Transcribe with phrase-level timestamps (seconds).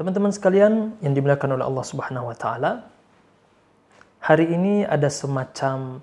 [0.00, 2.88] Teman-teman sekalian yang dimuliakan oleh Allah Subhanahu wa taala,
[4.16, 6.00] hari ini ada semacam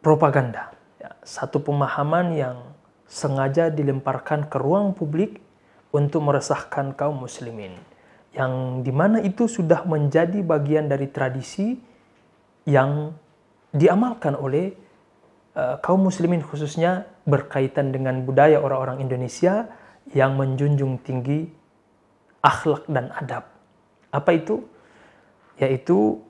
[0.00, 2.56] propaganda, ya, satu pemahaman yang
[3.04, 5.36] sengaja dilemparkan ke ruang publik
[5.92, 7.76] untuk meresahkan kaum muslimin.
[8.32, 8.52] Yang
[8.88, 11.76] di mana itu sudah menjadi bagian dari tradisi
[12.64, 13.12] yang
[13.68, 14.72] diamalkan oleh
[15.60, 19.68] uh, kaum muslimin khususnya berkaitan dengan budaya orang-orang Indonesia
[20.16, 21.59] yang menjunjung tinggi
[22.40, 23.48] akhlak dan adab.
[24.10, 24.64] Apa itu?
[25.60, 26.20] Yaitu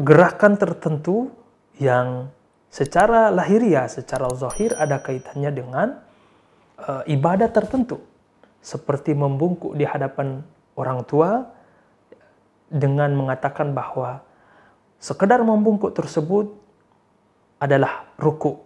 [0.00, 1.28] gerakan tertentu
[1.76, 2.32] yang
[2.72, 5.88] secara lahiriah, secara zahir ada kaitannya dengan
[6.80, 8.00] uh, ibadah tertentu.
[8.60, 10.44] Seperti membungkuk di hadapan
[10.76, 11.48] orang tua
[12.68, 14.20] dengan mengatakan bahwa
[15.00, 16.52] sekedar membungkuk tersebut
[17.60, 18.60] adalah ruku.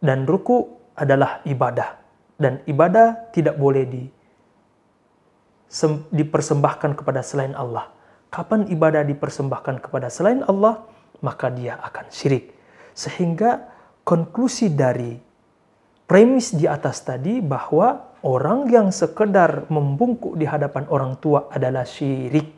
[0.00, 2.00] Dan ruku adalah ibadah.
[2.40, 4.02] Dan ibadah tidak boleh di,
[6.10, 7.88] dipersembahkan kepada selain Allah.
[8.30, 10.82] Kapan ibadah dipersembahkan kepada selain Allah,
[11.22, 12.54] maka dia akan syirik.
[12.94, 13.70] Sehingga
[14.02, 15.14] konklusi dari
[16.10, 22.50] premis di atas tadi bahwa orang yang sekedar membungkuk di hadapan orang tua adalah syirik.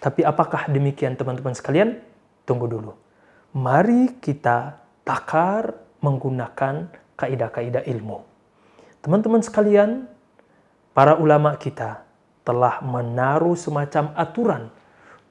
[0.00, 2.00] Tapi apakah demikian teman-teman sekalian?
[2.44, 2.92] Tunggu dulu.
[3.56, 8.24] Mari kita takar menggunakan kaidah-kaidah ilmu.
[9.04, 10.08] Teman-teman sekalian,
[10.96, 12.09] para ulama kita
[12.42, 14.62] telah menaruh semacam aturan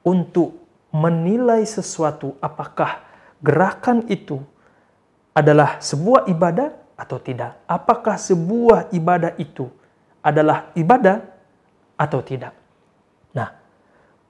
[0.06, 0.58] untuk
[0.90, 3.02] menilai sesuatu apakah
[3.42, 4.42] gerakan itu
[5.34, 7.64] adalah sebuah ibadah atau tidak?
[7.70, 9.70] Apakah sebuah ibadah itu
[10.20, 11.24] adalah ibadah
[11.96, 12.52] atau tidak?
[13.32, 13.56] Nah,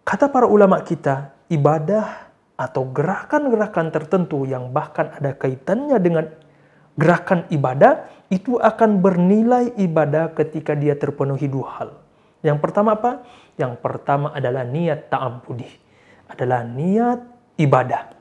[0.06, 2.30] kata para ulama kita, ibadah
[2.60, 6.28] atau gerakan-gerakan tertentu yang bahkan ada kaitannya dengan
[7.00, 11.90] gerakan ibadah itu akan bernilai ibadah ketika dia terpenuhi dua hal.
[12.40, 13.24] Yang pertama apa?
[13.60, 15.68] Yang pertama adalah niat ta'ampudi.
[16.30, 17.20] Adalah niat
[17.60, 18.20] ibadah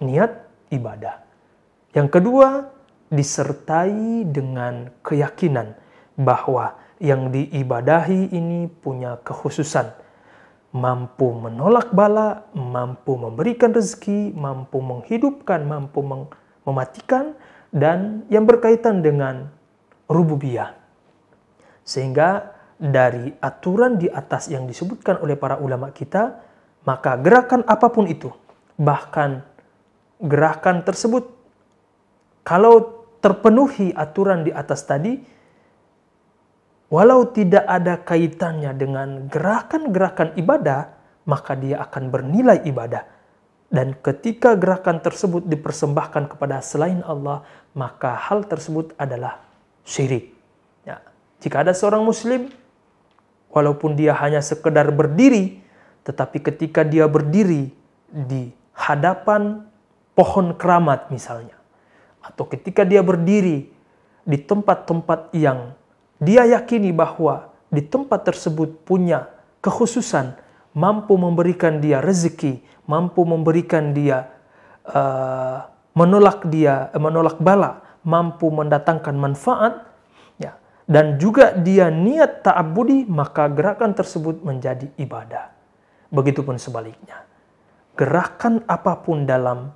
[0.00, 0.32] niat
[0.72, 1.22] ibadah.
[1.92, 2.48] Yang kedua,
[3.12, 5.76] disertai dengan keyakinan
[6.16, 9.88] bahwa yang diibadahi ini punya kekhususan,
[10.72, 16.00] mampu menolak bala, mampu memberikan rezeki, mampu menghidupkan, mampu
[16.64, 17.36] mematikan,
[17.70, 19.48] dan yang berkaitan dengan
[20.06, 20.76] rububiyah.
[21.82, 26.40] Sehingga dari aturan di atas yang disebutkan oleh para ulama kita,
[26.88, 28.32] maka gerakan apa pun itu,
[28.80, 29.44] bahkan
[30.20, 31.28] gerakan tersebut
[32.40, 35.16] kalau terpenuhi aturan di atas tadi
[36.92, 40.92] walau tidak ada kaitannya dengan gerakan-gerakan ibadah
[41.24, 43.04] maka dia akan bernilai ibadah
[43.70, 47.44] dan ketika gerakan tersebut dipersembahkan kepada selain Allah
[47.76, 49.40] maka hal tersebut adalah
[49.86, 50.32] syirik
[50.84, 51.00] ya.
[51.40, 52.50] jika ada seorang muslim
[53.50, 55.60] walaupun dia hanya sekedar berdiri
[56.04, 57.70] tetapi ketika dia berdiri
[58.10, 59.62] di hadapan
[60.16, 61.56] pohon keramat misalnya.
[62.20, 63.68] Atau ketika dia berdiri
[64.24, 65.72] di tempat-tempat yang
[66.20, 69.30] dia yakini bahwa di tempat tersebut punya
[69.64, 70.36] kekhususan,
[70.76, 74.28] mampu memberikan dia rezeki, mampu memberikan dia
[74.88, 75.64] uh,
[75.96, 79.86] menolak dia uh, menolak bala, mampu mendatangkan manfaat,
[80.90, 85.54] dan juga dia niat ta'abudi, maka gerakan tersebut menjadi ibadah.
[86.10, 87.22] Begitupun sebaliknya.
[87.94, 89.70] Gerakan apa pun dalam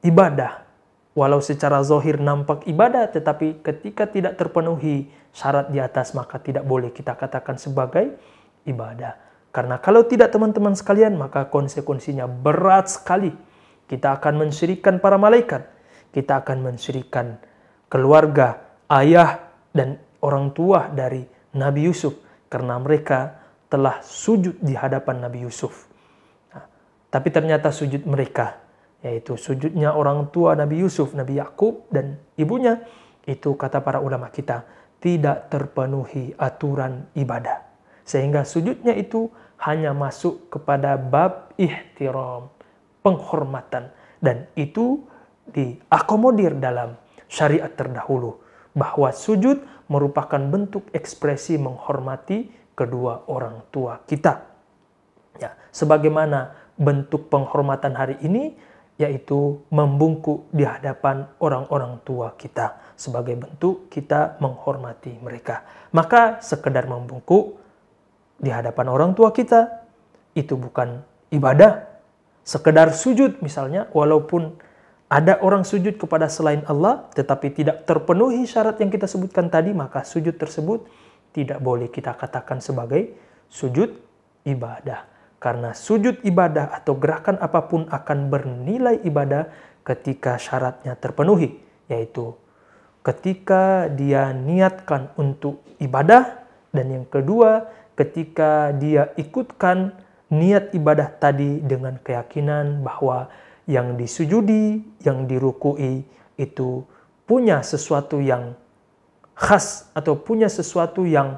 [0.00, 0.64] ibadah.
[1.12, 6.96] Walau secara zohir nampak ibadah, tetapi ketika tidak terpenuhi syarat di atas, maka tidak boleh
[6.96, 8.16] kita katakan sebagai
[8.64, 9.20] ibadah.
[9.52, 13.36] Karena kalau tidak teman-teman sekalian, maka konsekuensinya berat sekali.
[13.84, 15.68] Kita akan mensyirikan para malaikat.
[16.08, 17.36] Kita akan mensyirikan
[17.92, 19.44] keluarga, ayah,
[19.76, 21.22] dan orang tua dari
[21.56, 22.14] Nabi Yusuf.
[22.48, 23.38] Karena mereka
[23.68, 25.84] telah sujud di hadapan Nabi Yusuf.
[26.52, 26.64] Nah,
[27.12, 28.68] tapi ternyata sujud mereka
[28.98, 32.82] yaitu sujudnya orang tua Nabi Yusuf, Nabi Yakub dan ibunya
[33.30, 34.66] itu kata para ulama kita
[34.98, 37.62] tidak terpenuhi aturan ibadah.
[38.02, 39.30] Sehingga sujudnya itu
[39.62, 42.50] hanya masuk kepada bab ihtiram,
[43.04, 45.06] penghormatan dan itu
[45.54, 46.98] diakomodir dalam
[47.30, 54.44] syariat terdahulu bahwa sujud merupakan bentuk ekspresi menghormati kedua orang tua kita.
[55.38, 58.54] Ya, sebagaimana bentuk penghormatan hari ini
[58.98, 65.62] yaitu membungkuk di hadapan orang-orang tua kita sebagai bentuk kita menghormati mereka.
[65.94, 67.62] Maka sekedar membungkuk
[68.42, 69.86] di hadapan orang tua kita
[70.34, 71.86] itu bukan ibadah.
[72.42, 74.58] Sekedar sujud misalnya walaupun
[75.08, 80.04] ada orang sujud kepada selain Allah tetapi tidak terpenuhi syarat yang kita sebutkan tadi maka
[80.04, 80.84] sujud tersebut
[81.32, 83.16] tidak boleh kita katakan sebagai
[83.48, 83.96] sujud
[84.44, 85.08] ibadah.
[85.38, 89.46] Karena sujud ibadah atau gerakan apa pun akan bernilai ibadah
[89.86, 91.54] ketika syaratnya terpenuhi,
[91.86, 92.34] yaitu
[93.06, 96.42] ketika dia niatkan untuk ibadah
[96.74, 99.94] dan yang kedua ketika dia ikutkan
[100.28, 103.30] niat ibadah tadi dengan keyakinan bahwa
[103.68, 106.02] yang disujudi, yang dirukui
[106.40, 106.82] itu
[107.28, 108.56] punya sesuatu yang
[109.36, 111.36] khas atau punya sesuatu yang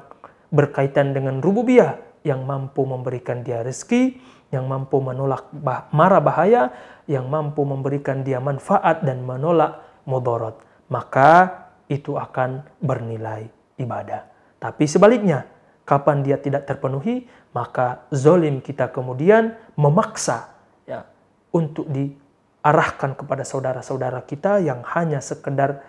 [0.49, 4.17] berkaitan dengan rububiyah yang mampu memberikan dia rezeki,
[4.53, 6.71] yang mampu menolak bah mara bahaya,
[7.09, 10.55] yang mampu memberikan dia manfaat dan menolak mudarat.
[10.91, 14.27] Maka itu akan bernilai ibadah.
[14.61, 15.49] Tapi sebaliknya,
[15.83, 20.53] kapan dia tidak terpenuhi, maka zolim kita kemudian memaksa
[20.85, 21.03] ya
[21.51, 21.89] untuk
[22.61, 25.81] diarahkan kepada saudara-saudara kita yang hanya sekedar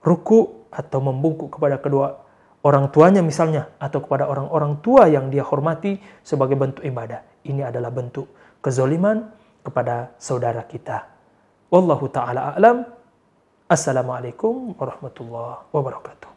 [0.00, 2.24] ruku atau membungkuk kepada kedua
[2.64, 7.20] orang tuanya misalnya atau kepada orang-orang tua yang dia hormati sebagai bentuk ibadah.
[7.44, 8.32] Ini adalah bentuk
[8.64, 9.28] kezoliman
[9.60, 11.04] kepada saudara kita.
[11.68, 12.88] Wallahu taala a'lam.
[13.68, 16.27] Assalamualaikum warahmatullahi wabarakatuh.